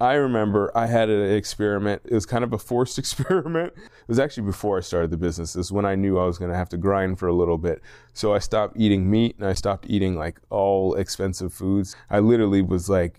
I 0.00 0.14
remember 0.14 0.72
I 0.74 0.86
had 0.86 1.10
an 1.10 1.30
experiment. 1.30 2.00
It 2.06 2.14
was 2.14 2.24
kind 2.24 2.42
of 2.42 2.54
a 2.54 2.58
forced 2.58 2.98
experiment. 3.02 3.74
It 3.76 4.08
was 4.08 4.18
actually 4.18 4.44
before 4.44 4.78
I 4.78 4.80
started 4.80 5.10
the 5.10 5.18
business. 5.18 5.52
This 5.52 5.66
is 5.66 5.72
when 5.72 5.84
I 5.84 5.94
knew 5.94 6.18
I 6.18 6.24
was 6.24 6.38
going 6.38 6.50
to 6.50 6.56
have 6.56 6.70
to 6.70 6.78
grind 6.78 7.18
for 7.18 7.28
a 7.28 7.34
little 7.34 7.58
bit. 7.58 7.82
So 8.14 8.32
I 8.32 8.38
stopped 8.38 8.76
eating 8.78 9.10
meat 9.10 9.36
and 9.38 9.46
I 9.46 9.52
stopped 9.52 9.84
eating 9.88 10.16
like 10.16 10.40
all 10.48 10.94
expensive 10.94 11.52
foods. 11.52 11.96
I 12.08 12.20
literally 12.20 12.62
was 12.62 12.88
like, 12.88 13.18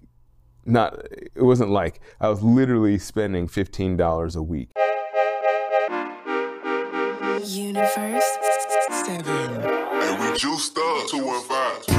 not, 0.65 1.05
it 1.12 1.44
wasn't 1.44 1.70
like, 1.70 2.02
I 2.20 2.29
was 2.29 2.41
literally 2.41 2.98
spending 2.98 3.48
$15 3.48 4.36
a 4.36 4.41
week. 4.41 4.71
Universe 7.43 8.23
7. 9.05 9.25
And 9.25 10.32
we 10.32 10.38
juiced 10.38 10.77
up 10.77 11.07
215. 11.09 11.91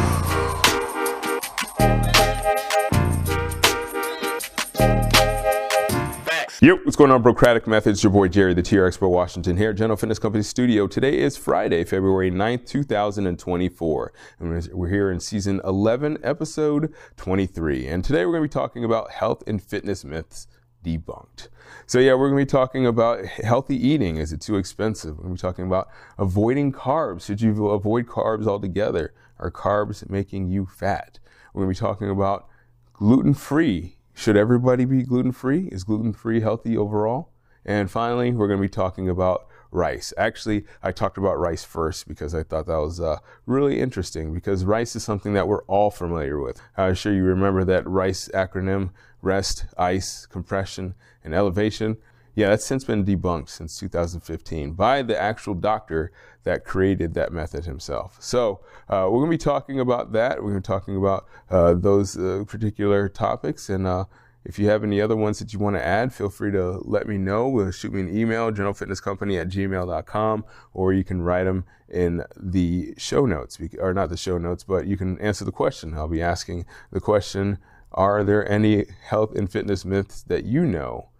Yep, 6.62 6.82
what's 6.84 6.94
going 6.94 7.10
on, 7.10 7.24
Brocratic 7.24 7.66
Methods? 7.66 8.04
Your 8.04 8.12
boy 8.12 8.28
Jerry, 8.28 8.54
the 8.54 8.62
TR 8.62 8.84
Expert 8.84 9.08
Washington 9.08 9.56
here 9.56 9.72
General 9.72 9.96
Fitness 9.96 10.20
Company 10.20 10.44
Studio. 10.44 10.86
Today 10.86 11.18
is 11.18 11.36
Friday, 11.36 11.82
February 11.82 12.30
9th, 12.30 12.68
2024. 12.68 14.12
And 14.38 14.68
we're 14.72 14.88
here 14.88 15.10
in 15.10 15.18
season 15.18 15.60
11, 15.64 16.18
episode 16.22 16.94
23. 17.16 17.88
And 17.88 18.04
today 18.04 18.24
we're 18.24 18.30
going 18.30 18.44
to 18.44 18.48
be 18.48 18.60
talking 18.60 18.84
about 18.84 19.10
health 19.10 19.42
and 19.48 19.60
fitness 19.60 20.04
myths 20.04 20.46
debunked. 20.84 21.48
So 21.86 21.98
yeah, 21.98 22.14
we're 22.14 22.30
going 22.30 22.46
to 22.46 22.46
be 22.46 22.56
talking 22.56 22.86
about 22.86 23.24
healthy 23.26 23.74
eating. 23.76 24.18
Is 24.18 24.32
it 24.32 24.40
too 24.40 24.54
expensive? 24.54 25.16
We're 25.16 25.24
going 25.24 25.36
to 25.36 25.42
be 25.42 25.48
talking 25.48 25.66
about 25.66 25.88
avoiding 26.16 26.70
carbs. 26.70 27.26
Should 27.26 27.40
you 27.40 27.70
avoid 27.70 28.06
carbs 28.06 28.46
altogether? 28.46 29.14
Are 29.40 29.50
carbs 29.50 30.08
making 30.08 30.46
you 30.46 30.66
fat? 30.66 31.18
We're 31.52 31.64
going 31.64 31.74
to 31.74 31.80
be 31.80 31.84
talking 31.84 32.08
about 32.08 32.46
gluten 32.92 33.34
free 33.34 33.96
should 34.14 34.36
everybody 34.36 34.84
be 34.84 35.02
gluten 35.02 35.32
free? 35.32 35.68
Is 35.72 35.84
gluten 35.84 36.12
free 36.12 36.40
healthy 36.40 36.76
overall? 36.76 37.30
And 37.64 37.90
finally, 37.90 38.32
we're 38.32 38.48
going 38.48 38.58
to 38.58 38.68
be 38.68 38.68
talking 38.68 39.08
about 39.08 39.46
rice. 39.70 40.12
Actually, 40.16 40.64
I 40.82 40.92
talked 40.92 41.16
about 41.16 41.38
rice 41.38 41.64
first 41.64 42.06
because 42.06 42.34
I 42.34 42.42
thought 42.42 42.66
that 42.66 42.76
was 42.76 43.00
uh, 43.00 43.18
really 43.46 43.80
interesting 43.80 44.34
because 44.34 44.64
rice 44.64 44.94
is 44.94 45.02
something 45.02 45.32
that 45.32 45.48
we're 45.48 45.64
all 45.64 45.90
familiar 45.90 46.40
with. 46.40 46.60
I'm 46.76 46.94
sure 46.94 47.14
you 47.14 47.24
remember 47.24 47.64
that 47.64 47.88
rice 47.88 48.28
acronym 48.34 48.90
rest, 49.22 49.64
ice, 49.78 50.26
compression, 50.26 50.94
and 51.24 51.34
elevation. 51.34 51.96
Yeah, 52.34 52.48
that's 52.48 52.64
since 52.64 52.84
been 52.84 53.04
debunked 53.04 53.50
since 53.50 53.78
2015 53.78 54.72
by 54.72 55.02
the 55.02 55.20
actual 55.20 55.54
doctor 55.54 56.12
that 56.44 56.64
created 56.64 57.14
that 57.14 57.32
method 57.32 57.66
himself. 57.66 58.16
So 58.20 58.60
uh, 58.88 59.06
we're 59.10 59.20
going 59.20 59.30
to 59.30 59.38
be 59.38 59.38
talking 59.38 59.78
about 59.80 60.12
that. 60.12 60.38
We're 60.38 60.50
going 60.50 60.62
to 60.62 60.68
be 60.68 60.74
talking 60.74 60.96
about 60.96 61.26
uh, 61.50 61.74
those 61.74 62.16
uh, 62.16 62.44
particular 62.46 63.08
topics. 63.08 63.68
And 63.68 63.86
uh, 63.86 64.06
if 64.44 64.58
you 64.58 64.66
have 64.68 64.82
any 64.82 65.00
other 65.00 65.14
ones 65.14 65.38
that 65.38 65.52
you 65.52 65.58
want 65.58 65.76
to 65.76 65.84
add, 65.84 66.12
feel 66.12 66.30
free 66.30 66.50
to 66.52 66.80
let 66.84 67.06
me 67.06 67.18
know. 67.18 67.48
We'll 67.48 67.70
shoot 67.70 67.92
me 67.92 68.00
an 68.00 68.16
email, 68.16 68.50
generalfitnesscompany 68.50 69.40
at 69.40 69.48
gmail.com, 69.48 70.44
or 70.72 70.92
you 70.92 71.04
can 71.04 71.22
write 71.22 71.44
them 71.44 71.64
in 71.88 72.24
the 72.36 72.94
show 72.96 73.26
notes, 73.26 73.60
or 73.78 73.92
not 73.92 74.08
the 74.08 74.16
show 74.16 74.38
notes, 74.38 74.64
but 74.64 74.86
you 74.86 74.96
can 74.96 75.18
answer 75.20 75.44
the 75.44 75.52
question. 75.52 75.94
I'll 75.94 76.08
be 76.08 76.22
asking 76.22 76.64
the 76.90 77.00
question, 77.00 77.58
are 77.92 78.24
there 78.24 78.50
any 78.50 78.86
health 79.06 79.36
and 79.36 79.52
fitness 79.52 79.84
myths 79.84 80.22
that 80.22 80.44
you 80.44 80.64
know 80.64 81.10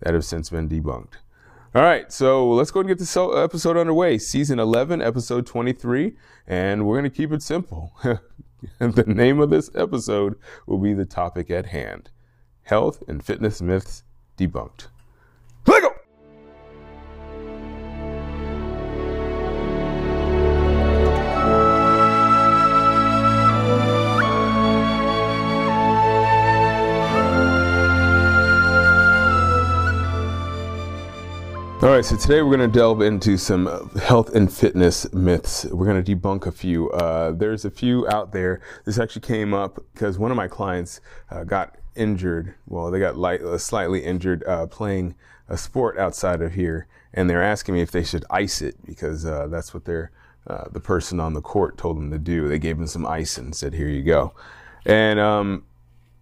that 0.00 0.14
have 0.14 0.24
since 0.24 0.50
been 0.50 0.68
debunked. 0.68 1.14
All 1.74 1.82
right, 1.82 2.12
so 2.12 2.48
let's 2.50 2.70
go 2.70 2.80
and 2.80 2.88
get 2.88 2.98
this 3.00 3.16
episode 3.16 3.76
underway. 3.76 4.18
Season 4.18 4.60
11, 4.60 5.02
episode 5.02 5.44
23, 5.44 6.14
and 6.46 6.86
we're 6.86 6.94
going 6.94 7.10
to 7.10 7.16
keep 7.16 7.32
it 7.32 7.42
simple. 7.42 7.92
the 8.78 9.04
name 9.06 9.40
of 9.40 9.50
this 9.50 9.70
episode 9.74 10.38
will 10.66 10.78
be 10.78 10.94
the 10.94 11.04
topic 11.04 11.50
at 11.50 11.66
hand 11.66 12.10
Health 12.62 13.02
and 13.08 13.24
Fitness 13.24 13.60
Myths 13.60 14.04
Debunked. 14.38 14.86
Right, 31.94 32.04
so 32.04 32.16
today 32.16 32.42
we're 32.42 32.56
going 32.56 32.72
to 32.72 32.76
delve 32.76 33.02
into 33.02 33.38
some 33.38 33.88
health 34.02 34.34
and 34.34 34.52
fitness 34.52 35.12
myths. 35.12 35.64
We're 35.66 35.86
going 35.86 36.02
to 36.02 36.16
debunk 36.16 36.44
a 36.44 36.50
few. 36.50 36.90
Uh, 36.90 37.30
there's 37.30 37.64
a 37.64 37.70
few 37.70 38.08
out 38.08 38.32
there. 38.32 38.60
This 38.84 38.98
actually 38.98 39.22
came 39.22 39.54
up 39.54 39.78
because 39.92 40.18
one 40.18 40.32
of 40.32 40.36
my 40.36 40.48
clients 40.48 41.00
uh, 41.30 41.44
got 41.44 41.76
injured. 41.94 42.56
Well, 42.66 42.90
they 42.90 42.98
got 42.98 43.16
light, 43.16 43.42
uh, 43.42 43.58
slightly 43.58 44.04
injured 44.04 44.42
uh, 44.42 44.66
playing 44.66 45.14
a 45.48 45.56
sport 45.56 45.96
outside 45.96 46.42
of 46.42 46.54
here, 46.54 46.88
and 47.12 47.30
they're 47.30 47.44
asking 47.44 47.76
me 47.76 47.80
if 47.80 47.92
they 47.92 48.02
should 48.02 48.24
ice 48.28 48.60
it 48.60 48.74
because 48.84 49.24
uh, 49.24 49.46
that's 49.46 49.72
what 49.72 49.88
uh, 49.88 50.64
the 50.72 50.80
person 50.80 51.20
on 51.20 51.34
the 51.34 51.40
court 51.40 51.78
told 51.78 51.96
them 51.96 52.10
to 52.10 52.18
do. 52.18 52.48
They 52.48 52.58
gave 52.58 52.76
them 52.76 52.88
some 52.88 53.06
ice 53.06 53.38
and 53.38 53.54
said, 53.54 53.72
"Here 53.72 53.88
you 53.88 54.02
go." 54.02 54.34
And 54.84 55.20
um, 55.20 55.64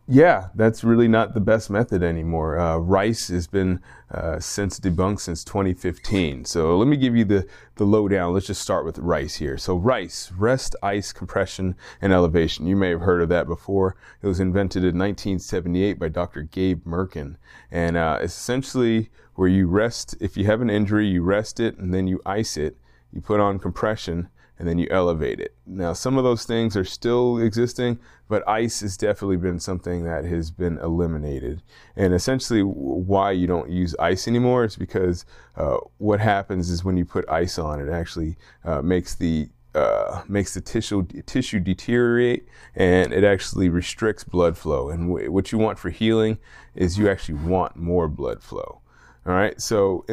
yeah, 0.08 0.48
that's 0.56 0.82
really 0.82 1.06
not 1.06 1.32
the 1.32 1.40
best 1.40 1.70
method 1.70 2.02
anymore. 2.02 2.58
Uh, 2.58 2.76
rice 2.76 3.28
has 3.28 3.46
been 3.46 3.80
uh, 4.10 4.40
since 4.40 4.80
debunked 4.80 5.20
since 5.20 5.44
2015. 5.44 6.44
So 6.44 6.76
let 6.76 6.88
me 6.88 6.96
give 6.96 7.14
you 7.14 7.24
the, 7.24 7.46
the 7.76 7.84
lowdown. 7.84 8.34
Let's 8.34 8.48
just 8.48 8.60
start 8.60 8.84
with 8.84 8.98
rice 8.98 9.36
here. 9.36 9.56
So 9.56 9.76
rice, 9.76 10.32
rest, 10.36 10.74
ice, 10.82 11.12
compression, 11.12 11.76
and 12.00 12.12
elevation. 12.12 12.66
You 12.66 12.74
may 12.74 12.90
have 12.90 13.02
heard 13.02 13.22
of 13.22 13.28
that 13.28 13.46
before. 13.46 13.96
It 14.20 14.26
was 14.26 14.40
invented 14.40 14.82
in 14.82 14.98
1978 14.98 16.00
by 16.00 16.08
Dr. 16.08 16.42
Gabe 16.42 16.84
Mirkin. 16.84 17.36
And 17.70 17.96
uh, 17.96 18.18
essentially 18.20 19.10
where 19.36 19.48
you 19.48 19.68
rest, 19.68 20.16
if 20.20 20.36
you 20.36 20.46
have 20.46 20.60
an 20.60 20.68
injury, 20.68 21.06
you 21.06 21.22
rest 21.22 21.60
it 21.60 21.78
and 21.78 21.94
then 21.94 22.08
you 22.08 22.20
ice 22.26 22.56
it. 22.56 22.76
You 23.12 23.20
put 23.20 23.38
on 23.38 23.60
compression 23.60 24.30
and 24.62 24.68
then 24.68 24.78
you 24.78 24.86
elevate 24.92 25.40
it. 25.40 25.56
Now, 25.66 25.92
some 25.92 26.16
of 26.16 26.22
those 26.22 26.44
things 26.44 26.76
are 26.76 26.84
still 26.84 27.38
existing, 27.38 27.98
but 28.28 28.48
ice 28.48 28.78
has 28.78 28.96
definitely 28.96 29.38
been 29.38 29.58
something 29.58 30.04
that 30.04 30.24
has 30.24 30.52
been 30.52 30.78
eliminated. 30.78 31.64
And 31.96 32.14
essentially, 32.14 32.60
why 32.60 33.32
you 33.32 33.48
don't 33.48 33.70
use 33.70 33.96
ice 33.98 34.28
anymore 34.28 34.64
is 34.64 34.76
because 34.76 35.24
uh, 35.56 35.78
what 35.98 36.20
happens 36.20 36.70
is 36.70 36.84
when 36.84 36.96
you 36.96 37.04
put 37.04 37.28
ice 37.28 37.58
on, 37.58 37.80
it 37.80 37.90
actually 37.90 38.36
uh, 38.64 38.80
makes 38.82 39.16
the 39.16 39.48
uh, 39.74 40.22
makes 40.28 40.54
the 40.54 40.60
tissue 40.60 41.04
tissue 41.26 41.58
deteriorate 41.58 42.46
and 42.76 43.12
it 43.12 43.24
actually 43.24 43.68
restricts 43.68 44.22
blood 44.22 44.56
flow. 44.56 44.90
And 44.90 45.08
w- 45.08 45.32
what 45.32 45.50
you 45.50 45.58
want 45.58 45.80
for 45.80 45.90
healing 45.90 46.38
is 46.76 46.98
you 46.98 47.10
actually 47.10 47.34
want 47.34 47.74
more 47.74 48.06
blood 48.06 48.44
flow. 48.44 48.81
All 49.26 49.34
right. 49.34 49.60
So, 49.60 50.04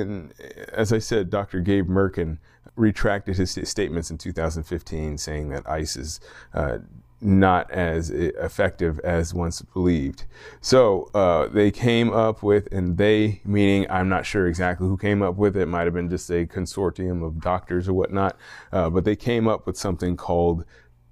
as 0.72 0.94
I 0.94 1.00
said, 1.00 1.30
Dr. 1.30 1.62
Gabe 1.62 1.88
Mirkin 1.88 2.40
retracted 2.76 3.38
his 3.38 3.58
statements 3.64 4.12
in 4.12 4.18
2015, 4.18 5.18
saying 5.18 5.50
that 5.50 5.68
ICE 5.68 5.96
is 5.98 6.20
uh, 6.54 6.78
not 7.22 7.70
as 7.72 8.10
effective 8.10 9.00
as 9.00 9.34
once 9.34 9.62
believed. 9.62 10.26
So 10.62 11.10
uh, 11.14 11.48
they 11.48 11.72
came 11.72 12.12
up 12.12 12.42
with, 12.44 12.72
and 12.72 12.98
they 12.98 13.42
meaning 13.44 13.88
I'm 13.90 14.10
not 14.10 14.26
sure 14.26 14.48
exactly 14.48 14.88
who 14.88 14.98
came 14.98 15.22
up 15.22 15.36
with 15.36 15.58
it. 15.58 15.64
it 15.64 15.66
might 15.66 15.86
have 15.86 15.94
been 15.94 16.10
just 16.10 16.30
a 16.30 16.46
consortium 16.46 17.26
of 17.26 17.42
doctors 17.42 17.90
or 17.90 17.94
whatnot, 17.94 18.38
uh, 18.72 18.90
but 18.90 19.04
they 19.04 19.16
came 19.16 19.48
up 19.48 19.66
with 19.66 19.78
something 19.78 20.16
called 20.16 20.66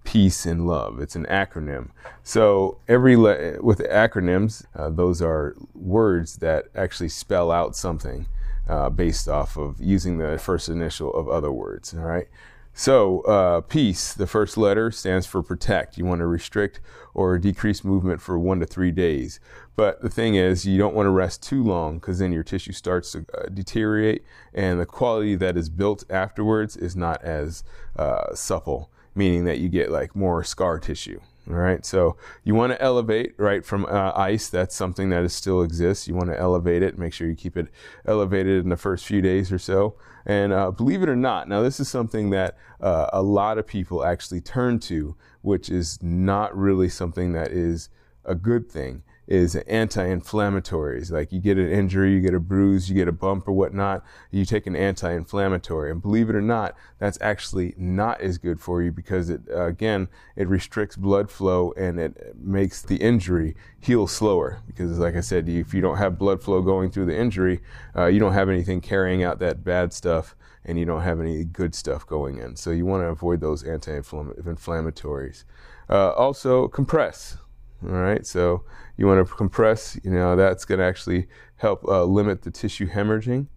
peace 0.07 0.45
and 0.45 0.66
love. 0.66 1.01
It's 1.01 1.18
an 1.18 1.25
acronym. 1.25 1.90
So 2.23 2.78
every 2.88 3.18
le- 3.18 3.62
with 3.62 3.79
acronyms, 3.79 4.66
uh, 4.73 4.90
those 4.90 5.22
are 5.22 5.53
words 5.75 6.38
that 6.38 6.68
actually 6.73 7.09
spell 7.09 7.51
out 7.51 7.75
something 7.75 8.25
uh, 8.69 8.90
based 8.90 9.28
off 9.28 9.57
of 9.57 9.81
using 9.81 10.17
the 10.17 10.38
first 10.38 10.69
initial 10.69 11.13
of 11.13 11.28
other 11.28 11.51
words. 11.51 11.94
All 11.94 12.06
right. 12.06 12.28
So, 12.73 13.22
uh, 13.22 13.62
peace, 13.62 14.13
the 14.13 14.28
first 14.28 14.56
letter 14.56 14.91
stands 14.91 15.25
for 15.25 15.44
protect. 15.44 15.97
You 15.97 16.06
want 16.06 16.19
to 16.19 16.28
restrict 16.28 16.79
or 17.13 17.38
decrease 17.38 17.84
movement 17.84 18.22
for 18.22 18.40
one 18.40 18.62
to 18.62 18.66
three 18.66 18.91
days. 18.91 19.41
But 19.75 20.01
the 20.01 20.09
thing 20.09 20.35
is, 20.35 20.66
you 20.66 20.78
don't 20.78 20.96
want 20.96 21.07
to 21.07 21.12
rest 21.12 21.44
too 21.44 21.63
long 21.63 21.96
because 21.96 22.20
then 22.20 22.31
your 22.31 22.43
tissue 22.43 22.72
starts 22.72 23.11
to 23.11 23.26
uh, 23.34 23.49
deteriorate 23.53 24.23
and 24.53 24.79
the 24.79 24.85
quality 24.85 25.35
that 25.35 25.58
is 25.58 25.67
built 25.67 26.05
afterwards 26.09 26.78
is 26.78 26.96
not 26.96 27.22
as 27.23 27.64
uh, 27.97 28.34
supple, 28.34 28.90
meaning 29.17 29.46
that 29.46 29.59
you 29.59 29.67
get 29.67 29.91
like 29.91 30.16
more 30.16 30.43
scar 30.43 30.79
tissue. 30.79 31.19
All 31.49 31.55
right, 31.55 31.85
so 31.85 32.17
you 32.43 32.55
want 32.55 32.73
to 32.73 32.81
elevate 32.81 33.34
right 33.37 33.64
from 33.64 33.85
uh, 33.85 34.11
ice. 34.16 34.49
That's 34.49 34.75
something 34.75 35.09
that 35.11 35.23
is 35.23 35.34
still 35.34 35.61
exists. 35.61 36.05
You 36.05 36.14
want 36.14 36.29
to 36.29 36.37
elevate 36.37 36.84
it. 36.84 36.97
Make 36.97 37.14
sure 37.14 37.28
you 37.28 37.35
keep 37.35 37.55
it 37.55 37.67
elevated 38.05 38.61
in 38.64 38.69
the 38.69 38.75
first 38.75 39.05
few 39.05 39.22
days 39.22 39.49
or 39.49 39.58
so. 39.58 39.96
And 40.25 40.52
uh, 40.52 40.72
believe 40.72 41.03
it 41.03 41.09
or 41.09 41.16
not, 41.16 41.47
now 41.47 41.61
this 41.61 41.79
is 41.79 41.87
something 41.87 42.31
that 42.31 42.58
uh, 42.81 43.09
a 43.14 43.22
lot 43.22 43.58
of 43.58 43.66
people 43.66 44.03
actually 44.03 44.41
turn 44.41 44.79
to, 44.79 45.16
which 45.41 45.69
is 45.69 46.03
not 46.03 46.55
really 46.55 46.90
something 46.90 47.31
that 47.31 47.52
is 47.52 47.87
a 48.25 48.35
good 48.35 48.69
thing. 48.69 49.03
Is 49.28 49.56
anti-inflammatories. 49.56 51.12
Like 51.12 51.32
you 51.32 51.40
get 51.40 51.58
an 51.58 51.70
injury, 51.70 52.14
you 52.14 52.22
get 52.22 52.34
a 52.34 52.40
bruise, 52.40 52.90
you 52.90 52.96
get 52.96 53.08
a 53.08 53.12
bump 53.12 53.47
or 53.47 53.52
whatnot, 53.52 54.03
you 54.32 54.46
take 54.46 54.68
an 54.68 54.76
anti-inflammatory. 54.76 55.91
And 55.91 56.02
believe 56.02 56.29
it 56.29 56.35
or 56.35 56.41
not, 56.41 56.76
that's 57.00 57.18
actually 57.20 57.74
not 57.78 58.22
as 58.22 58.38
good 58.38 58.62
for 58.62 58.82
you 58.82 58.91
because 58.91 59.29
it, 59.29 59.41
uh, 59.52 59.66
again, 59.66 60.08
it 60.35 60.47
restricts 60.47 60.96
blood 60.96 61.29
flow 61.29 61.74
and 61.76 62.00
it 62.00 62.35
makes 62.38 62.82
the 62.82 62.96
injury 62.97 63.56
heal 63.79 64.08
slower. 64.08 64.59
Because 64.66 64.97
like 64.97 65.16
I 65.16 65.22
said, 65.22 65.50
if 65.50 65.74
you 65.74 65.82
don't 65.82 65.97
have 65.97 66.18
blood 66.18 66.41
flow 66.41 66.62
going 66.62 66.90
through 66.90 67.08
the 67.08 67.18
injury, 67.18 67.62
uh, 67.96 68.06
you 68.06 68.20
don't 68.20 68.34
have 68.34 68.50
anything 68.50 68.79
carrying 68.79 69.24
out 69.24 69.40
that 69.40 69.64
bad 69.64 69.91
stuff 69.91 70.35
and 70.64 70.79
you 70.79 70.85
don't 70.85 71.02
have 71.02 71.20
any 71.20 71.44
good 71.44 71.76
stuff 71.76 72.06
going 72.06 72.38
in. 72.38 72.56
So 72.56 72.72
you 72.72 72.85
want 72.85 73.03
to 73.03 73.08
avoid 73.08 73.41
those 73.41 73.64
anti-inflammatories. 73.64 75.44
Uh, 75.90 76.12
also, 76.12 76.68
compress. 76.68 77.38
All 77.84 77.94
right, 77.94 78.26
so 78.26 78.64
you 78.97 79.06
want 79.06 79.26
to 79.28 79.34
compress. 79.35 80.00
You 80.03 80.12
know 80.12 80.35
that's 80.35 80.66
going 80.66 80.79
to 80.79 80.85
actually 80.85 81.28
help 81.58 81.85
uh, 81.85 82.03
limit 82.03 82.41
the 82.41 82.52
tissue 82.52 82.90
hemorrhaging. 82.90 83.47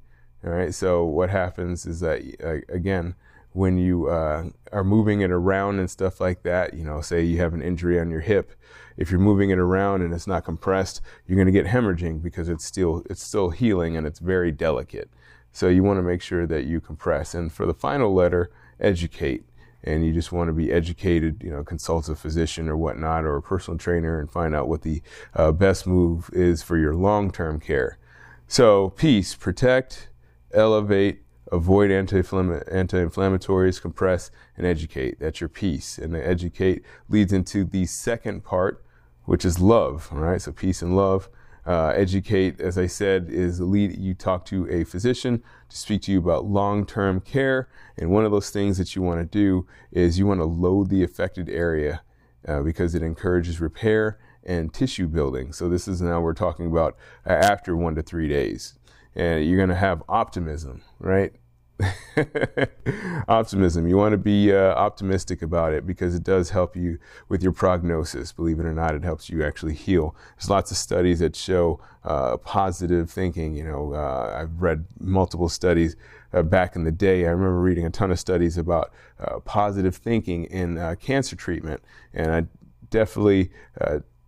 All 0.45 0.51
right, 0.51 0.75
so 0.75 1.05
what 1.05 1.31
happens 1.31 1.87
is 1.87 2.01
that 2.01 2.23
uh, 2.43 2.73
again, 2.75 3.15
when 3.53 3.79
you 3.79 4.09
uh, 4.09 4.45
are 4.73 4.85
moving 4.85 5.23
it 5.23 5.31
around 5.31 5.79
and 5.79 5.91
stuff 5.91 6.21
like 6.21 6.43
that, 6.43 6.75
you 6.75 6.85
know, 6.85 7.01
say 7.01 7.23
you 7.23 7.39
have 7.39 7.55
an 7.55 7.63
injury 7.63 7.99
on 7.99 8.11
your 8.11 8.21
hip, 8.21 8.53
if 8.97 9.11
you're 9.11 9.21
moving 9.21 9.51
it 9.51 9.59
around 9.59 10.03
and 10.03 10.13
it's 10.13 10.27
not 10.27 10.45
compressed, 10.45 11.01
you're 11.27 11.37
going 11.37 11.47
to 11.47 11.53
get 11.53 11.67
hemorrhaging 11.67 12.23
because 12.23 12.49
it's 12.49 12.65
still 12.65 13.03
it's 13.09 13.23
still 13.23 13.51
healing 13.51 13.97
and 13.97 14.07
it's 14.07 14.19
very 14.19 14.53
delicate. 14.53 15.11
So 15.53 15.69
you 15.69 15.83
want 15.83 15.99
to 15.99 16.03
make 16.03 16.23
sure 16.23 16.47
that 16.47 16.65
you 16.65 16.81
compress. 16.81 17.35
And 17.35 17.53
for 17.53 17.67
the 17.67 17.75
final 17.75 18.15
letter, 18.15 18.51
educate 18.79 19.45
and 19.83 20.05
you 20.05 20.13
just 20.13 20.33
want 20.33 20.49
to 20.49 20.53
be 20.53 20.73
educated, 20.73 21.43
you 21.43 21.51
know, 21.51 21.65
consult 21.65 22.09
a 22.09 22.15
physician 22.15 22.69
or 22.69 22.77
whatnot 22.77 23.25
or 23.25 23.37
a 23.37 23.43
personal 23.43 23.79
trainer 23.79 24.21
and 24.21 24.31
find 24.31 24.55
out 24.55 24.69
what 24.69 24.83
the 24.83 25.03
uh, 25.35 25.53
best 25.53 25.87
move 25.87 26.31
is 26.33 26.63
for 26.63 26.77
your 26.77 26.95
long 26.95 27.31
term 27.31 27.61
care. 27.61 27.99
So, 28.47 28.91
peace, 28.91 29.35
protect, 29.35 30.09
elevate, 30.53 31.23
avoid 31.53 31.91
anti 31.91 32.19
anti 32.19 32.99
inflammatories, 32.99 33.81
compress, 33.81 34.31
and 34.57 34.67
educate. 34.67 35.19
That's 35.21 35.41
your 35.41 35.49
peace. 35.49 35.99
And 35.99 36.15
the 36.15 36.27
educate 36.27 36.85
leads 37.09 37.33
into 37.33 37.65
the 37.65 37.87
second 37.87 38.45
part, 38.45 38.85
which 39.25 39.45
is 39.45 39.61
love. 39.61 40.09
All 40.13 40.19
right, 40.19 40.43
so 40.43 40.53
peace 40.53 40.83
and 40.83 40.97
love. 40.97 41.29
Uh, 41.71 41.93
educate, 41.95 42.61
as 42.61 42.77
I 42.77 42.89
said, 42.89 43.29
is 43.31 43.61
lead. 43.61 43.97
You 43.97 44.13
talk 44.13 44.45
to 44.47 44.69
a 44.69 44.83
physician 44.83 45.41
to 45.69 45.77
speak 45.77 46.03
to 46.03 46.11
you 46.11 46.19
about 46.19 46.45
long 46.45 46.85
term 46.85 47.21
care. 47.21 47.69
And 47.97 48.11
one 48.11 48.25
of 48.25 48.33
those 48.33 48.51
things 48.51 48.77
that 48.79 48.97
you 48.97 49.03
want 49.03 49.21
to 49.21 49.25
do 49.25 49.69
is 49.93 50.19
you 50.19 50.27
want 50.27 50.41
to 50.41 50.47
load 50.47 50.91
the 50.91 51.05
affected 51.05 51.49
area 51.49 52.03
uh, 52.49 52.63
because 52.63 52.97
it 52.97 53.05
encourages 53.05 53.61
repair 53.61 54.19
and 54.43 54.75
tissue 54.75 55.07
building. 55.07 55.53
So, 55.53 55.69
this 55.69 55.87
is 55.87 56.03
now 56.03 56.21
we're 56.21 56.35
talking 56.35 56.67
about 56.67 56.97
uh, 57.25 57.35
after 57.35 57.77
one 57.77 57.95
to 57.95 58.03
three 58.03 58.27
days. 58.27 58.77
And 59.15 59.47
you're 59.47 59.57
going 59.57 59.69
to 59.69 59.77
have 59.77 60.03
optimism, 60.09 60.83
right? 60.99 61.35
Optimism. 63.29 63.87
You 63.87 63.97
want 63.97 64.13
to 64.13 64.19
be 64.19 64.53
uh, 64.53 64.75
optimistic 64.75 65.43
about 65.43 65.73
it 65.73 65.87
because 65.87 66.15
it 66.15 66.23
does 66.23 66.51
help 66.51 66.77
you 66.77 66.99
with 67.29 67.43
your 67.43 67.53
prognosis. 67.53 68.33
Believe 68.33 68.61
it 68.61 68.67
or 68.67 68.73
not, 68.73 68.95
it 68.95 69.05
helps 69.05 69.29
you 69.31 69.45
actually 69.45 69.75
heal. 69.75 70.15
There's 70.37 70.51
lots 70.51 70.71
of 70.71 70.77
studies 70.77 71.21
that 71.21 71.37
show 71.37 71.81
uh, 72.05 72.37
positive 72.39 73.11
thinking. 73.11 73.55
You 73.55 73.65
know, 73.65 73.95
uh, 73.95 74.41
I've 74.41 74.61
read 74.61 74.87
multiple 74.99 75.49
studies 75.49 75.97
uh, 76.33 76.43
back 76.43 76.77
in 76.77 76.85
the 76.85 76.93
day. 76.93 77.27
I 77.27 77.31
remember 77.31 77.61
reading 77.61 77.87
a 77.87 77.91
ton 77.91 78.11
of 78.11 78.19
studies 78.19 78.59
about 78.59 78.93
uh, 79.19 79.41
positive 79.41 79.97
thinking 79.97 80.45
in 80.45 80.79
uh, 80.79 80.95
cancer 81.01 81.37
treatment, 81.37 81.83
and 82.13 82.33
I 82.33 82.47
definitely 82.91 83.51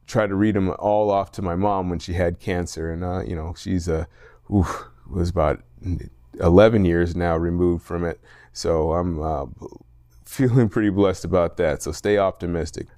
tried 0.07 0.29
to 0.29 0.35
read 0.35 0.55
them 0.55 0.75
all 0.79 1.11
off 1.11 1.33
to 1.33 1.43
my 1.43 1.55
mom 1.55 1.89
when 1.89 1.99
she 1.99 2.13
had 2.13 2.41
cancer. 2.41 2.93
And 2.93 3.29
you 3.29 3.37
know, 3.37 3.55
she's 3.57 3.89
a 3.89 4.07
was 4.49 5.31
about 5.31 5.63
11 6.41 6.85
years 6.85 7.15
now 7.15 7.37
removed 7.37 7.85
from 7.85 8.05
it. 8.05 8.21
So 8.53 8.93
I'm 8.93 9.23
uh, 9.23 9.47
feeling 10.25 10.69
pretty 10.69 10.91
blessed 10.91 11.25
about 11.25 11.57
that. 11.59 11.83
So 11.83 11.93
stay 11.93 12.19
optimistic. 12.19 12.89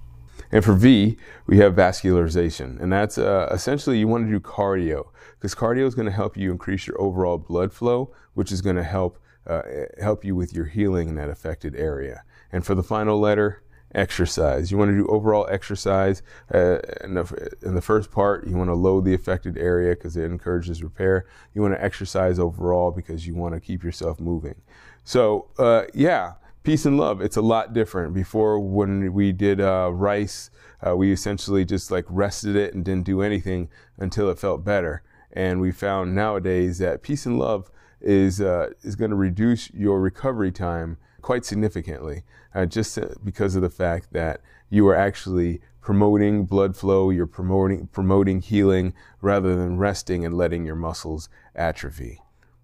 And 0.51 0.63
for 0.63 0.73
V, 0.73 1.17
we 1.47 1.57
have 1.57 1.73
vascularization. 1.73 2.79
And 2.79 2.91
that's 2.91 3.17
uh, 3.17 3.49
essentially 3.51 3.97
you 3.97 4.07
want 4.07 4.25
to 4.25 4.31
do 4.31 4.39
cardio 4.39 5.07
because 5.33 5.55
cardio 5.55 5.85
is 5.85 5.95
going 5.95 6.05
to 6.05 6.11
help 6.11 6.37
you 6.37 6.51
increase 6.51 6.87
your 6.87 6.99
overall 7.01 7.37
blood 7.37 7.73
flow, 7.73 8.13
which 8.33 8.51
is 8.51 8.61
going 8.61 8.75
to 8.75 8.83
help 8.83 9.19
uh, 9.47 9.61
help 10.01 10.25
you 10.25 10.35
with 10.35 10.53
your 10.53 10.65
healing 10.65 11.09
in 11.09 11.15
that 11.15 11.29
affected 11.29 11.75
area. 11.75 12.23
And 12.51 12.65
for 12.65 12.73
the 12.73 12.81
final 12.81 13.19
letter, 13.19 13.61
exercise. 13.95 14.71
You 14.71 14.77
want 14.77 14.91
to 14.91 14.97
do 14.97 15.07
overall 15.07 15.47
exercise. 15.49 16.21
Uh, 16.53 16.79
in, 17.03 17.15
the, 17.15 17.55
in 17.63 17.75
the 17.75 17.81
first 17.81 18.11
part, 18.11 18.45
you 18.45 18.55
want 18.55 18.69
to 18.69 18.75
load 18.75 19.05
the 19.05 19.13
affected 19.13 19.57
area 19.57 19.95
because 19.95 20.17
it 20.17 20.25
encourages 20.25 20.83
repair. 20.83 21.25
You 21.53 21.61
want 21.61 21.73
to 21.73 21.83
exercise 21.83 22.37
overall 22.37 22.91
because 22.91 23.25
you 23.25 23.35
want 23.35 23.55
to 23.55 23.59
keep 23.59 23.83
yourself 23.83 24.19
moving. 24.19 24.61
So, 25.03 25.47
uh, 25.57 25.83
yeah, 25.93 26.33
peace 26.63 26.85
and 26.85 26.97
love. 26.97 27.21
It's 27.21 27.37
a 27.37 27.41
lot 27.41 27.73
different. 27.73 28.13
Before, 28.13 28.59
when 28.59 29.13
we 29.13 29.31
did 29.31 29.61
uh, 29.61 29.91
rice, 29.93 30.49
uh, 30.85 30.95
we 30.95 31.11
essentially 31.11 31.63
just 31.63 31.89
like 31.91 32.05
rested 32.09 32.55
it 32.55 32.73
and 32.73 32.83
didn't 32.83 33.05
do 33.05 33.21
anything 33.21 33.69
until 33.97 34.29
it 34.29 34.39
felt 34.39 34.65
better. 34.65 35.03
And 35.31 35.61
we 35.61 35.71
found 35.71 36.15
nowadays 36.15 36.79
that 36.79 37.01
peace 37.01 37.25
and 37.25 37.39
love 37.39 37.71
is 38.01 38.39
uh, 38.39 38.69
is 38.83 38.95
going 38.95 39.09
to 39.09 39.17
reduce 39.17 39.71
your 39.71 39.99
recovery 39.99 40.51
time 40.51 40.97
quite 41.25 41.43
significantly, 41.43 42.21
uh, 42.53 42.67
just 42.67 42.99
because 43.23 43.55
of 43.55 43.63
the 43.63 43.69
fact 43.69 44.13
that 44.13 44.41
you 44.69 44.87
are 44.87 44.95
actually 44.95 45.59
promoting 45.81 46.45
blood 46.45 46.77
flow, 46.77 47.09
you're 47.09 47.25
promoting 47.25 47.87
promoting 47.87 48.41
healing 48.41 48.93
rather 49.21 49.55
than 49.55 49.79
resting 49.79 50.23
and 50.23 50.37
letting 50.37 50.67
your 50.67 50.75
muscles 50.75 51.27
atrophy. 51.55 52.21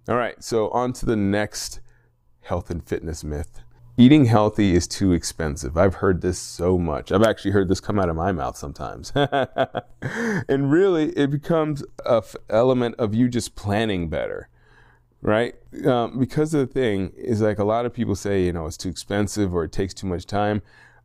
All 0.07 0.15
right, 0.15 0.43
so 0.43 0.69
on 0.69 0.93
to 0.93 1.07
the 1.07 1.15
next 1.15 1.79
health 2.41 2.69
and 2.69 2.87
fitness 2.87 3.23
myth. 3.23 3.61
Eating 3.97 4.25
healthy 4.25 4.75
is 4.75 4.87
too 4.87 5.11
expensive. 5.11 5.75
I've 5.75 5.95
heard 5.95 6.21
this 6.21 6.37
so 6.37 6.77
much. 6.77 7.11
I've 7.11 7.23
actually 7.23 7.51
heard 7.51 7.67
this 7.67 7.79
come 7.79 7.97
out 7.97 8.09
of 8.09 8.15
my 8.15 8.31
mouth 8.31 8.57
sometimes. 8.57 9.11
and 10.03 10.71
really, 10.71 11.09
it 11.17 11.31
becomes 11.31 11.83
an 12.05 12.21
element 12.47 12.93
of 12.99 13.15
you 13.15 13.27
just 13.27 13.55
planning 13.55 14.07
better 14.07 14.49
right? 15.21 15.55
Um, 15.85 16.19
because 16.19 16.51
the 16.51 16.65
thing 16.65 17.11
is 17.15 17.41
like 17.41 17.59
a 17.59 17.63
lot 17.63 17.85
of 17.85 17.93
people 17.93 18.15
say, 18.15 18.43
you 18.43 18.53
know, 18.53 18.65
it's 18.65 18.77
too 18.77 18.89
expensive 18.89 19.53
or 19.53 19.63
it 19.63 19.71
takes 19.71 19.93
too 19.93 20.07
much 20.07 20.25
time. 20.25 20.61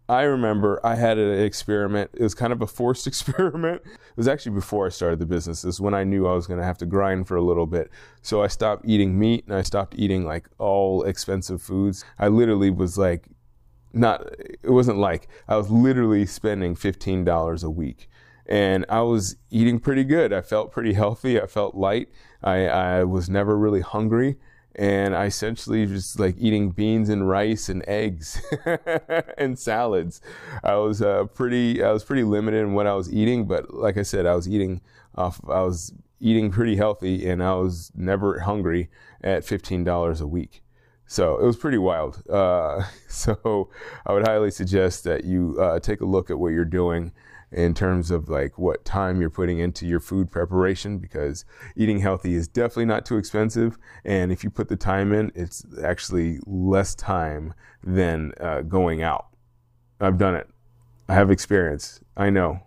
I 0.08 0.22
remember 0.22 0.80
I 0.84 0.94
had 0.94 1.18
an 1.18 1.40
experiment. 1.40 2.12
It 2.14 2.22
was 2.22 2.34
kind 2.34 2.52
of 2.52 2.62
a 2.62 2.66
forced 2.66 3.06
experiment. 3.08 3.82
It 3.84 4.16
was 4.16 4.28
actually 4.28 4.52
before 4.52 4.86
I 4.86 4.90
started 4.90 5.18
the 5.18 5.26
business. 5.26 5.62
This 5.62 5.74
is 5.74 5.80
when 5.80 5.94
I 5.94 6.04
knew 6.04 6.26
I 6.26 6.32
was 6.32 6.46
going 6.46 6.60
to 6.60 6.66
have 6.66 6.78
to 6.78 6.86
grind 6.86 7.26
for 7.26 7.36
a 7.36 7.42
little 7.42 7.66
bit. 7.66 7.90
So 8.22 8.42
I 8.42 8.46
stopped 8.46 8.84
eating 8.86 9.18
meat 9.18 9.44
and 9.46 9.56
I 9.56 9.62
stopped 9.62 9.94
eating 9.98 10.24
like 10.24 10.48
all 10.58 11.02
expensive 11.02 11.60
foods. 11.60 12.04
I 12.18 12.28
literally 12.28 12.70
was 12.70 12.96
like, 12.96 13.28
not, 13.92 14.26
it 14.38 14.70
wasn't 14.70 14.98
like, 14.98 15.28
I 15.48 15.56
was 15.56 15.70
literally 15.70 16.26
spending 16.26 16.76
$15 16.76 17.64
a 17.64 17.70
week 17.70 18.08
and 18.48 18.84
I 18.88 19.00
was 19.02 19.36
eating 19.50 19.78
pretty 19.80 20.04
good. 20.04 20.32
I 20.32 20.40
felt 20.40 20.72
pretty 20.72 20.92
healthy. 20.92 21.40
I 21.40 21.46
felt 21.46 21.74
light. 21.74 22.08
I, 22.42 22.66
I 22.66 23.04
was 23.04 23.28
never 23.28 23.56
really 23.56 23.80
hungry. 23.80 24.36
And 24.74 25.16
I 25.16 25.24
essentially 25.24 25.86
just 25.86 26.20
like 26.20 26.36
eating 26.38 26.70
beans 26.70 27.08
and 27.08 27.28
rice 27.28 27.68
and 27.68 27.82
eggs 27.88 28.42
and 29.38 29.58
salads. 29.58 30.20
I 30.62 30.74
was 30.74 31.00
uh, 31.00 31.24
pretty, 31.24 31.82
I 31.82 31.92
was 31.92 32.04
pretty 32.04 32.24
limited 32.24 32.60
in 32.60 32.74
what 32.74 32.86
I 32.86 32.94
was 32.94 33.12
eating, 33.12 33.46
but 33.46 33.72
like 33.72 33.96
I 33.96 34.02
said, 34.02 34.26
I 34.26 34.34
was 34.34 34.48
eating 34.48 34.82
off, 35.14 35.40
I 35.48 35.62
was 35.62 35.94
eating 36.20 36.50
pretty 36.50 36.76
healthy 36.76 37.26
and 37.26 37.42
I 37.42 37.54
was 37.54 37.90
never 37.94 38.40
hungry 38.40 38.90
at 39.24 39.44
$15 39.44 40.20
a 40.20 40.26
week. 40.26 40.62
So 41.06 41.38
it 41.38 41.46
was 41.46 41.56
pretty 41.56 41.78
wild. 41.78 42.22
Uh, 42.28 42.82
so 43.08 43.70
I 44.04 44.12
would 44.12 44.26
highly 44.26 44.50
suggest 44.50 45.04
that 45.04 45.24
you 45.24 45.56
uh, 45.58 45.80
take 45.80 46.02
a 46.02 46.06
look 46.06 46.30
at 46.30 46.38
what 46.38 46.48
you're 46.48 46.64
doing 46.66 47.12
in 47.56 47.72
terms 47.72 48.10
of 48.10 48.28
like 48.28 48.58
what 48.58 48.84
time 48.84 49.18
you're 49.18 49.30
putting 49.30 49.58
into 49.58 49.86
your 49.86 49.98
food 49.98 50.30
preparation 50.30 50.98
because 50.98 51.46
eating 51.74 51.98
healthy 51.98 52.34
is 52.34 52.46
definitely 52.46 52.84
not 52.84 53.06
too 53.06 53.16
expensive. 53.16 53.78
And 54.04 54.30
if 54.30 54.44
you 54.44 54.50
put 54.50 54.68
the 54.68 54.76
time 54.76 55.12
in, 55.12 55.32
it's 55.34 55.64
actually 55.82 56.38
less 56.46 56.94
time 56.94 57.54
than 57.82 58.32
uh, 58.38 58.60
going 58.60 59.02
out. 59.02 59.28
I've 59.98 60.18
done 60.18 60.34
it. 60.34 60.48
I 61.08 61.14
have 61.14 61.30
experience. 61.30 62.00
I 62.14 62.28
know 62.28 62.60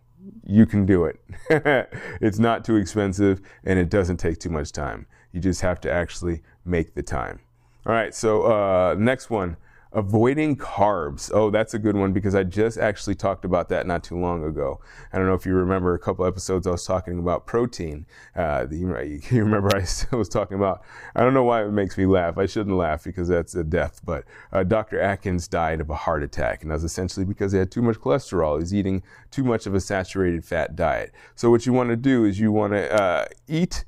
you 0.44 0.66
can 0.66 0.88
do 0.88 1.06
it. 1.06 1.20
it's 2.20 2.40
not 2.40 2.66
too 2.66 2.76
expensive 2.76 3.42
and 3.64 3.78
it 3.78 3.90
doesn't 3.90 4.18
take 4.18 4.40
too 4.40 4.50
much 4.50 4.72
time. 4.72 5.06
You 5.32 5.40
just 5.40 5.62
have 5.62 5.80
to 5.82 5.92
actually 5.92 6.42
make 6.66 6.96
the 6.96 7.04
time. 7.04 7.42
All 7.86 7.94
right, 7.94 8.14
so 8.14 8.44
uh, 8.44 8.96
next 8.98 9.30
one 9.30 9.56
Avoiding 9.92 10.56
carbs. 10.56 11.32
Oh, 11.34 11.50
that's 11.50 11.74
a 11.74 11.80
good 11.80 11.96
one 11.96 12.14
because 12.14 12.36
I 12.36 12.44
just 12.44 12.78
actually 12.78 13.16
talked 13.16 13.44
about 13.44 13.70
that 13.70 13.88
not 13.88 14.04
too 14.04 14.20
long 14.20 14.44
ago. 14.44 14.80
I 15.12 15.18
don't 15.18 15.26
know 15.26 15.34
if 15.34 15.48
you 15.48 15.56
remember 15.56 15.96
a 15.96 16.00
couple 16.00 16.28
episodes 16.28 16.68
I 16.68 16.72
was 16.72 16.86
talking 16.86 17.18
about 17.18 17.48
protein. 17.48 18.06
Uh, 18.36 18.68
the, 18.68 18.78
you 19.32 19.44
remember 19.44 19.76
I 19.76 19.80
was 20.16 20.30
talking 20.30 20.58
about, 20.58 20.84
I 21.16 21.24
don't 21.24 21.34
know 21.34 21.44
why 21.44 21.64
it 21.66 21.72
makes 21.72 21.98
me 21.98 22.06
laugh. 22.06 22.38
I 22.38 22.46
shouldn't 22.46 22.78
laugh 22.78 23.04
because 23.04 23.28
that's 23.30 23.56
a 23.56 23.64
death, 23.64 24.02
but 24.06 24.26
uh, 24.54 24.64
Dr. 24.64 25.02
Atkins 25.02 25.48
died 25.48 25.82
of 25.82 25.90
a 25.90 25.96
heart 25.96 26.22
attack, 26.22 26.62
and 26.62 26.70
that 26.70 26.76
was 26.76 26.84
essentially 26.84 27.26
because 27.26 27.52
he 27.52 27.58
had 27.58 27.72
too 27.72 27.82
much 27.82 27.98
cholesterol. 27.98 28.60
He's 28.60 28.76
eating 28.76 29.02
too 29.32 29.44
much 29.44 29.66
of 29.66 29.74
a 29.74 29.80
saturated 29.80 30.46
fat 30.46 30.76
diet. 30.76 31.12
So, 31.34 31.50
what 31.50 31.66
you 31.66 31.74
want 31.74 31.90
to 31.90 31.96
do 31.96 32.26
is 32.26 32.40
you 32.40 32.52
want 32.52 32.74
to 32.74 32.94
uh, 32.94 33.26
eat 33.48 33.86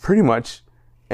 pretty 0.00 0.22
much 0.22 0.63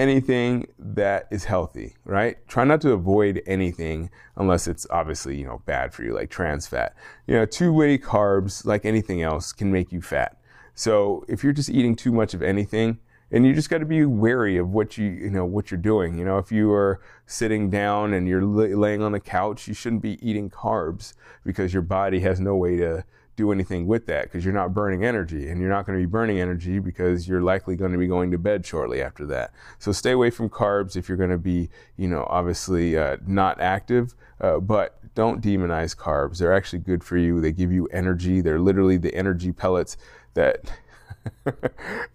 anything 0.01 0.67
that 0.79 1.29
is 1.31 1.45
healthy, 1.45 1.95
right? 2.07 2.37
Try 2.49 2.65
not 2.65 2.81
to 2.81 2.93
avoid 2.93 3.43
anything 3.47 4.11
unless 4.37 4.67
it's 4.67 4.87
obviously, 4.91 5.37
you 5.37 5.45
know, 5.45 5.61
bad 5.67 5.93
for 5.93 6.03
you, 6.03 6.15
like 6.15 6.31
trans 6.31 6.67
fat. 6.67 6.97
You 7.27 7.35
know, 7.35 7.45
two-way 7.45 7.99
carbs, 7.99 8.65
like 8.65 8.87
anything 8.87 9.21
else, 9.21 9.53
can 9.53 9.71
make 9.71 9.93
you 9.93 10.01
fat. 10.01 10.39
So 10.75 11.27
if 11.29 11.45
you're 11.45 11.53
just 11.53 11.69
eating 11.69 11.95
too 11.95 12.13
much 12.13 12.33
of 12.33 12.43
anything, 12.43 12.99
and 13.31 13.47
you 13.47 13.53
just 13.53 13.69
got 13.69 13.79
to 13.79 13.85
be 13.85 14.05
wary 14.07 14.57
of 14.57 14.71
what 14.71 14.99
you 14.99 15.07
you 15.07 15.31
know 15.31 15.45
what 15.45 15.71
you're 15.71 15.79
doing. 15.79 16.19
You 16.19 16.25
know, 16.25 16.39
if 16.39 16.51
you 16.51 16.73
are 16.73 17.01
sitting 17.27 17.71
down 17.71 18.13
and 18.13 18.27
you're 18.27 18.43
laying 18.43 19.03
on 19.03 19.13
the 19.13 19.21
couch, 19.21 19.69
you 19.69 19.75
shouldn't 19.75 20.03
be 20.03 20.19
eating 20.27 20.51
carbs 20.51 21.13
because 21.45 21.73
your 21.73 21.83
body 21.83 22.21
has 22.21 22.41
no 22.41 22.57
way 22.57 22.77
to 22.79 23.05
do 23.41 23.53
anything 23.53 23.87
with 23.87 24.07
that 24.07 24.25
because 24.25 24.45
you're 24.45 24.55
not 24.55 24.75
burning 24.75 25.05
energy 25.05 25.49
and 25.49 25.61
you're 25.61 25.71
not 25.71 25.87
going 25.87 25.99
to 25.99 26.03
be 26.03 26.11
burning 26.11 26.39
energy 26.39 26.79
because 26.79 27.27
you're 27.27 27.41
likely 27.41 27.75
going 27.75 27.93
to 27.93 27.99
be 27.99 28.07
going 28.07 28.31
to 28.31 28.39
bed 28.39 28.65
shortly 28.65 29.03
after 29.03 29.27
that. 29.27 29.53
So 29.79 29.93
stay 29.93 30.13
away 30.13 30.31
from 30.31 30.51
carbs 30.51 30.95
if 30.95 31.09
you're 31.09 31.19
going 31.19 31.31
to 31.31 31.39
be, 31.39 31.71
you 31.97 32.07
know, 32.07 32.27
obviously 32.29 32.99
uh, 32.99 33.17
not 33.27 33.61
active, 33.61 34.15
uh, 34.41 34.61
but 34.61 34.99
don't 35.15 35.43
demonize 35.43 35.97
carbs. 35.97 36.39
They're 36.39 36.53
actually 36.53 36.81
good 36.81 37.03
for 37.03 37.17
you. 37.17 37.41
They 37.41 37.53
give 37.53 37.73
you 37.73 37.87
energy. 37.87 38.41
They're 38.41 38.61
literally 38.61 38.99
the 38.99 39.15
energy 39.15 39.53
pellets 39.53 39.97
that 40.35 40.71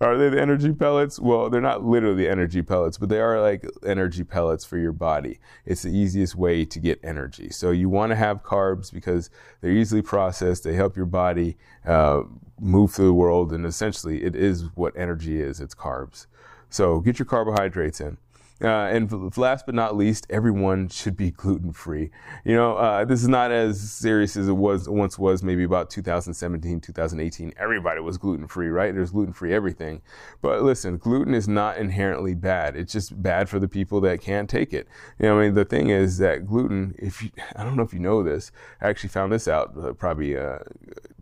are 0.02 0.18
they 0.18 0.30
the 0.30 0.42
energy 0.42 0.74
pellets? 0.74 1.20
Well, 1.20 1.50
they're 1.50 1.62
not 1.62 1.84
literally 1.84 2.24
the 2.24 2.30
energy 2.30 2.62
pellets, 2.62 2.98
but 2.98 3.10
they 3.10 3.20
are 3.20 3.42
like 3.42 3.66
energy 3.86 4.24
pellets 4.24 4.66
for 4.66 4.78
your 4.78 4.92
body. 4.92 5.40
It's 5.66 5.84
the 5.84 5.96
easiest 5.96 6.36
way 6.36 6.66
to 6.66 6.80
get 6.80 7.00
energy. 7.04 7.50
So 7.50 7.72
you 7.72 7.90
want 7.90 8.12
to 8.12 8.16
have 8.16 8.44
carbs 8.44 8.92
because 8.92 9.30
they're 9.62 9.72
easily 9.72 10.02
processed. 10.02 10.64
They 10.64 10.74
help 10.74 10.96
your 10.96 11.06
body 11.06 11.58
uh, 11.86 12.24
move 12.60 12.92
through 12.92 13.08
the 13.08 13.14
world, 13.14 13.52
and 13.52 13.66
essentially, 13.66 14.24
it 14.24 14.36
is 14.36 14.66
what 14.76 14.98
energy 14.98 15.42
is. 15.42 15.60
It's 15.60 15.76
carbs. 15.76 16.28
So 16.70 17.00
get 17.00 17.20
your 17.20 17.26
carbohydrates 17.26 18.02
in. 18.02 18.18
Uh, 18.64 18.68
and 18.68 19.38
last 19.38 19.66
but 19.66 19.76
not 19.76 19.98
least, 19.98 20.26
everyone 20.30 20.88
should 20.88 21.18
be 21.18 21.30
gluten 21.30 21.74
free. 21.74 22.10
You 22.46 22.56
know, 22.56 22.78
uh, 22.78 23.04
this 23.04 23.22
is 23.22 23.28
not 23.28 23.52
as 23.52 23.82
serious 23.92 24.38
as 24.38 24.48
it 24.48 24.54
was 24.54 24.88
once 24.88 25.20
was 25.20 25.44
maybe 25.44 25.66
about 25.66 25.90
2017, 25.90 26.80
2018. 26.80 27.54
Everybody 27.58 28.00
was 28.00 28.18
gluten 28.18 28.48
free, 28.48 28.70
right? 28.70 28.96
There's 28.96 29.12
gluten 29.12 29.34
free 29.34 29.54
everything. 29.54 30.02
But 30.42 30.62
listen, 30.62 30.98
gluten 30.98 31.34
is 31.34 31.50
not 31.50 31.78
inherently 31.78 32.34
bad. 32.34 32.78
It's 32.78 32.94
just 32.94 33.22
bad 33.22 33.50
for 33.50 33.60
the 33.60 33.68
people 33.68 34.00
that 34.02 34.22
can't 34.22 34.50
take 34.50 34.74
it. 34.74 34.88
You 35.20 35.26
know, 35.26 35.40
I 35.40 35.44
mean, 35.44 35.54
the 35.54 35.66
thing 35.66 35.90
is 35.90 36.18
that 36.20 36.46
gluten, 36.46 36.96
if 36.98 37.22
you, 37.22 37.32
I 37.58 37.64
don't 37.64 37.76
know 37.76 37.84
if 37.84 37.94
you 37.94 38.00
know 38.00 38.24
this, 38.24 38.54
I 38.80 38.88
actually 38.88 39.10
found 39.10 39.34
this 39.34 39.50
out 39.50 39.74
uh, 39.78 39.92
probably 39.92 40.38
uh, 40.38 40.60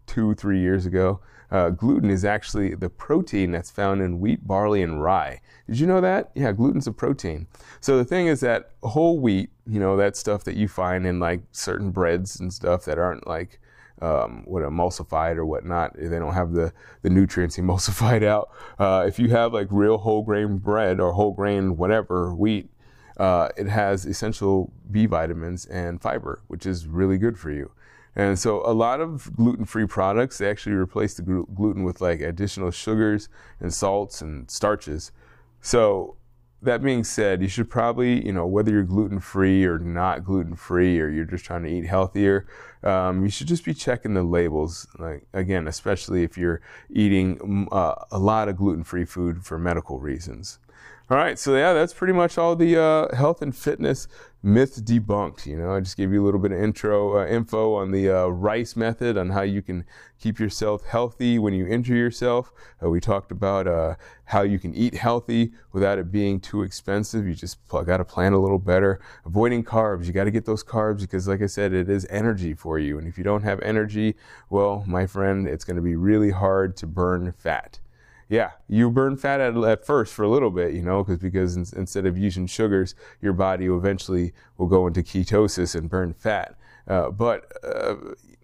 two, 0.05 0.35
three 0.35 0.59
years 0.59 0.85
ago. 0.85 1.19
Uh, 1.53 1.69
gluten 1.69 2.09
is 2.09 2.25
actually 2.25 2.73
the 2.73 2.89
protein 2.89 3.51
that's 3.51 3.69
found 3.69 4.01
in 4.01 4.19
wheat, 4.19 4.45
barley, 4.47 4.81
and 4.81 5.03
rye. 5.03 5.39
Did 5.67 5.79
you 5.79 5.85
know 5.85 6.01
that? 6.01 6.31
Yeah, 6.33 6.51
gluten's 6.51 6.87
a 6.87 6.91
protein. 6.91 7.45
So 7.79 7.95
the 7.95 8.03
thing 8.03 8.25
is 8.25 8.39
that 8.39 8.71
whole 8.81 9.19
wheat, 9.19 9.51
you 9.67 9.79
know, 9.79 9.95
that 9.95 10.17
stuff 10.17 10.43
that 10.45 10.55
you 10.55 10.67
find 10.67 11.05
in 11.05 11.19
like 11.19 11.43
certain 11.51 11.91
breads 11.91 12.39
and 12.39 12.51
stuff 12.51 12.85
that 12.85 12.97
aren't 12.97 13.27
like 13.27 13.59
um, 14.01 14.41
what 14.45 14.63
emulsified 14.63 15.37
or 15.37 15.45
whatnot. 15.45 15.93
They 15.95 16.17
don't 16.17 16.33
have 16.33 16.53
the, 16.53 16.73
the 17.03 17.11
nutrients 17.11 17.57
emulsified 17.59 18.23
out. 18.23 18.49
Uh, 18.79 19.05
if 19.07 19.19
you 19.19 19.29
have 19.29 19.53
like 19.53 19.67
real 19.69 19.99
whole 19.99 20.23
grain 20.23 20.57
bread 20.57 20.99
or 20.99 21.13
whole 21.13 21.33
grain 21.33 21.77
whatever 21.77 22.33
wheat, 22.33 22.71
uh, 23.17 23.49
it 23.55 23.67
has 23.67 24.05
essential 24.05 24.73
B 24.89 25.05
vitamins 25.05 25.67
and 25.67 26.01
fiber, 26.01 26.41
which 26.47 26.65
is 26.65 26.87
really 26.87 27.19
good 27.19 27.37
for 27.37 27.51
you. 27.51 27.71
And 28.15 28.37
so 28.37 28.61
a 28.65 28.73
lot 28.73 29.01
of 29.01 29.35
gluten-free 29.35 29.87
products, 29.87 30.37
they 30.37 30.49
actually 30.49 30.75
replace 30.75 31.15
the 31.15 31.23
gluten 31.23 31.83
with 31.83 31.99
like 31.99 32.21
additional 32.21 32.71
sugars 32.71 33.27
and 33.59 33.73
salts 33.73 34.21
and 34.21 34.49
starches. 34.51 35.11
So 35.61 36.17
that 36.61 36.81
being 36.81 37.03
said, 37.03 37.41
you 37.41 37.47
should 37.47 37.69
probably, 37.69 38.25
you 38.25 38.31
know, 38.31 38.45
whether 38.45 38.71
you're 38.71 38.83
gluten-free 38.83 39.65
or 39.65 39.79
not 39.79 40.23
gluten-free 40.23 40.99
or 40.99 41.09
you're 41.09 41.25
just 41.25 41.43
trying 41.43 41.63
to 41.63 41.69
eat 41.69 41.85
healthier, 41.85 42.45
um, 42.83 43.23
you 43.23 43.29
should 43.29 43.47
just 43.47 43.65
be 43.65 43.73
checking 43.73 44.13
the 44.13 44.23
labels. 44.23 44.87
Like 44.99 45.25
again, 45.33 45.67
especially 45.67 46.23
if 46.23 46.37
you're 46.37 46.61
eating 46.89 47.37
mm, 47.39 47.67
uh, 47.71 47.95
a 48.11 48.19
lot 48.19 48.47
of 48.47 48.57
gluten-free 48.57 49.05
food 49.05 49.43
for 49.43 49.57
medical 49.57 49.99
reasons. 49.99 50.59
All 51.09 51.17
right, 51.17 51.37
so 51.37 51.55
yeah, 51.57 51.73
that's 51.73 51.93
pretty 51.93 52.13
much 52.13 52.37
all 52.37 52.55
the 52.55 52.81
uh, 52.81 53.13
health 53.13 53.41
and 53.41 53.53
fitness 53.53 54.07
myths 54.43 54.81
debunked. 54.81 55.45
You 55.45 55.57
know, 55.57 55.73
I 55.73 55.79
just 55.79 55.95
gave 55.95 56.11
you 56.11 56.21
a 56.21 56.25
little 56.25 56.39
bit 56.39 56.51
of 56.51 56.61
intro 56.61 57.19
uh, 57.19 57.25
info 57.25 57.75
on 57.75 57.91
the 57.91 58.09
uh, 58.09 58.27
rice 58.27 58.75
method 58.75 59.17
on 59.17 59.29
how 59.29 59.41
you 59.41 59.61
can 59.61 59.85
keep 60.19 60.37
yourself 60.37 60.85
healthy 60.85 61.39
when 61.39 61.53
you 61.53 61.65
injure 61.65 61.95
yourself. 61.95 62.51
Uh, 62.83 62.89
we 62.89 62.99
talked 62.99 63.31
about 63.31 63.67
uh, 63.67 63.95
how 64.25 64.41
you 64.41 64.59
can 64.59 64.75
eat 64.75 64.95
healthy 64.95 65.53
without 65.71 65.97
it 65.97 66.11
being 66.11 66.39
too 66.39 66.61
expensive. 66.61 67.25
You 67.25 67.33
just 67.33 67.57
got 67.69 67.97
to 67.97 68.05
plan 68.05 68.33
a 68.33 68.39
little 68.39 68.59
better. 68.59 68.99
Avoiding 69.25 69.63
carbs, 69.63 70.05
you 70.05 70.11
got 70.11 70.25
to 70.25 70.31
get 70.31 70.45
those 70.45 70.63
carbs 70.63 70.99
because, 70.99 71.27
like 71.27 71.41
I 71.41 71.47
said, 71.47 71.73
it 71.73 71.89
is 71.89 72.05
energy 72.09 72.53
for 72.53 72.77
you. 72.77 72.97
And 72.97 73.07
if 73.07 73.17
you 73.17 73.23
don't 73.23 73.43
have 73.43 73.61
energy, 73.61 74.15
well, 74.49 74.83
my 74.85 75.07
friend, 75.07 75.47
it's 75.47 75.63
going 75.63 75.77
to 75.77 75.81
be 75.81 75.95
really 75.95 76.31
hard 76.31 76.75
to 76.77 76.87
burn 76.87 77.31
fat 77.31 77.79
yeah, 78.33 78.49
you 78.67 78.89
burn 78.89 79.15
fat 79.15 79.39
at, 79.39 79.55
at 79.55 79.85
first 79.85 80.11
for 80.11 80.23
a 80.23 80.27
little 80.27 80.49
bit, 80.49 80.73
you 80.73 80.81
know, 80.81 81.03
because 81.03 81.19
because 81.19 81.55
in, 81.55 81.67
instead 81.79 82.07
of 82.07 82.17
using 82.17 82.47
sugars, 82.47 82.95
your 83.21 83.31
body 83.31 83.67
eventually 83.67 84.33
will 84.57 84.65
go 84.65 84.87
into 84.87 85.03
ketosis 85.03 85.75
and 85.75 85.87
burn 85.87 86.13
fat. 86.13 86.55
Uh, 86.87 87.11
but 87.11 87.51
uh, 87.63 87.93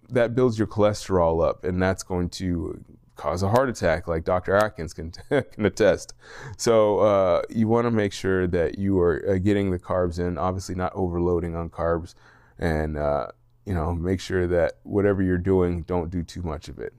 that 0.08 0.36
builds 0.36 0.56
your 0.60 0.68
cholesterol 0.68 1.44
up, 1.44 1.64
and 1.64 1.82
that's 1.82 2.04
going 2.04 2.28
to 2.28 2.84
cause 3.16 3.42
a 3.42 3.48
heart 3.48 3.68
attack, 3.68 4.06
like 4.06 4.22
Dr. 4.22 4.54
Atkins 4.54 4.94
can, 4.94 5.10
can 5.28 5.66
attest. 5.66 6.14
So 6.56 7.00
uh, 7.00 7.42
you 7.50 7.66
want 7.66 7.86
to 7.86 7.90
make 7.90 8.12
sure 8.12 8.46
that 8.46 8.78
you 8.78 9.00
are 9.00 9.24
uh, 9.28 9.38
getting 9.38 9.72
the 9.72 9.78
carbs 9.80 10.20
in, 10.20 10.38
obviously 10.38 10.76
not 10.76 10.92
overloading 10.94 11.56
on 11.56 11.68
carbs, 11.68 12.14
and 12.60 12.96
uh, 12.96 13.26
you 13.66 13.74
know 13.74 13.92
make 13.92 14.20
sure 14.20 14.46
that 14.46 14.74
whatever 14.84 15.20
you're 15.20 15.36
doing, 15.36 15.82
don't 15.82 16.10
do 16.10 16.22
too 16.22 16.42
much 16.42 16.68
of 16.68 16.78
it. 16.78 16.94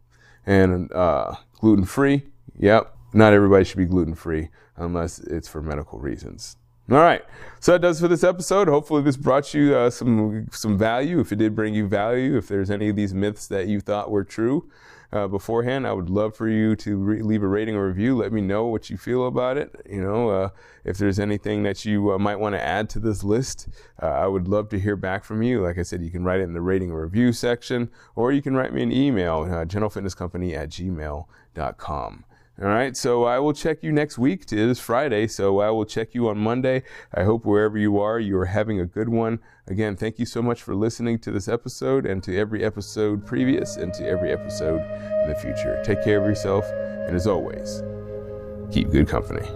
And 0.45 0.91
uh, 0.91 1.35
gluten 1.53 1.85
free 1.85 2.23
Yep, 2.59 2.95
not 3.13 3.33
everybody 3.33 3.65
should 3.65 3.77
be 3.77 3.85
gluten 3.85 4.15
free 4.15 4.49
unless 4.77 5.19
it's 5.19 5.47
for 5.47 5.61
medical 5.61 5.99
reasons. 5.99 6.57
All 6.89 6.97
right, 6.97 7.23
so 7.61 7.73
that 7.73 7.79
does 7.79 8.01
for 8.01 8.07
this 8.07 8.23
episode. 8.23 8.67
Hopefully, 8.67 9.01
this 9.01 9.15
brought 9.15 9.53
you 9.53 9.75
uh, 9.75 9.89
some 9.89 10.47
some 10.51 10.77
value. 10.77 11.19
If 11.21 11.31
it 11.31 11.37
did 11.37 11.55
bring 11.55 11.73
you 11.73 11.87
value, 11.87 12.35
if 12.37 12.47
there's 12.49 12.69
any 12.69 12.89
of 12.89 12.95
these 12.97 13.13
myths 13.13 13.47
that 13.47 13.67
you 13.67 13.79
thought 13.79 14.11
were 14.11 14.25
true 14.25 14.69
uh, 15.13 15.27
beforehand, 15.27 15.87
I 15.87 15.93
would 15.93 16.09
love 16.09 16.35
for 16.35 16.49
you 16.49 16.75
to 16.77 16.97
re- 16.97 17.21
leave 17.21 17.43
a 17.43 17.47
rating 17.47 17.75
or 17.75 17.87
review. 17.87 18.17
Let 18.17 18.33
me 18.33 18.41
know 18.41 18.65
what 18.65 18.89
you 18.89 18.97
feel 18.97 19.27
about 19.27 19.57
it. 19.57 19.73
You 19.89 20.01
know, 20.01 20.29
uh, 20.29 20.49
if 20.83 20.97
there's 20.97 21.19
anything 21.19 21.63
that 21.63 21.85
you 21.85 22.11
uh, 22.11 22.17
might 22.17 22.37
want 22.37 22.55
to 22.55 22.61
add 22.61 22.89
to 22.89 22.99
this 22.99 23.23
list, 23.23 23.69
uh, 24.01 24.07
I 24.07 24.27
would 24.27 24.47
love 24.47 24.67
to 24.69 24.79
hear 24.79 24.95
back 24.97 25.23
from 25.23 25.41
you. 25.43 25.61
Like 25.61 25.77
I 25.77 25.83
said, 25.83 26.01
you 26.01 26.11
can 26.11 26.25
write 26.25 26.41
it 26.41 26.43
in 26.43 26.53
the 26.53 26.61
rating 26.61 26.91
or 26.91 27.03
review 27.03 27.31
section, 27.31 27.89
or 28.15 28.31
you 28.31 28.41
can 28.41 28.55
write 28.55 28.73
me 28.73 28.83
an 28.83 28.91
email, 28.91 29.47
uh, 29.49 29.61
at 29.61 29.67
gmail.com. 29.67 31.25
All 32.61 32.67
right, 32.67 32.95
so 32.95 33.23
I 33.23 33.39
will 33.39 33.53
check 33.53 33.81
you 33.81 33.91
next 33.91 34.19
week. 34.19 34.43
It 34.43 34.53
is 34.53 34.79
Friday, 34.79 35.25
so 35.25 35.61
I 35.61 35.71
will 35.71 35.83
check 35.83 36.13
you 36.13 36.29
on 36.29 36.37
Monday. 36.37 36.83
I 37.11 37.23
hope 37.23 37.43
wherever 37.43 37.75
you 37.75 37.99
are, 37.99 38.19
you 38.19 38.37
are 38.37 38.45
having 38.45 38.79
a 38.79 38.85
good 38.85 39.09
one. 39.09 39.39
Again, 39.65 39.95
thank 39.95 40.19
you 40.19 40.27
so 40.27 40.43
much 40.43 40.61
for 40.61 40.75
listening 40.75 41.17
to 41.19 41.31
this 41.31 41.47
episode 41.47 42.05
and 42.05 42.21
to 42.21 42.37
every 42.37 42.63
episode 42.63 43.25
previous 43.25 43.77
and 43.77 43.91
to 43.95 44.07
every 44.07 44.31
episode 44.31 44.81
in 45.23 45.29
the 45.29 45.39
future. 45.41 45.81
Take 45.83 46.03
care 46.03 46.21
of 46.21 46.27
yourself, 46.27 46.63
and 46.69 47.15
as 47.15 47.25
always, 47.25 47.81
keep 48.71 48.91
good 48.91 49.07
company. 49.07 49.47